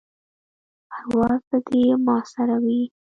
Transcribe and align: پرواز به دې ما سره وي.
پرواز 0.89 1.41
به 1.49 1.57
دې 1.69 1.83
ما 2.05 2.17
سره 2.33 2.55
وي. 2.63 2.81